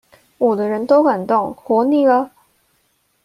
[0.39, 2.31] 我的人都敢動，活膩了？